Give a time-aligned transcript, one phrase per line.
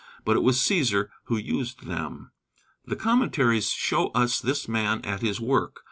[0.25, 2.31] But it was Cæsar who used them.
[2.85, 5.77] The Commentaries show us this man at his work.